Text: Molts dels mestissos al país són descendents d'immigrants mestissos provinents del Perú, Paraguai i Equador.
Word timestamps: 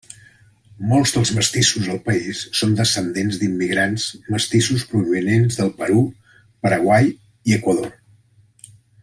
Molts 0.91 1.11
dels 1.17 1.31
mestissos 1.39 1.89
al 1.95 1.99
país 2.07 2.39
són 2.59 2.73
descendents 2.79 3.37
d'immigrants 3.43 4.07
mestissos 4.37 4.87
provinents 4.95 5.61
del 5.61 5.71
Perú, 5.83 6.03
Paraguai 6.65 7.13
i 7.13 7.57
Equador. 7.61 7.95